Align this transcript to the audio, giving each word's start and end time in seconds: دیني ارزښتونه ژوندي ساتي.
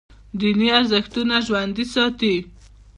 دیني 0.39 0.67
ارزښتونه 0.79 1.35
ژوندي 1.47 1.85
ساتي. 1.93 2.35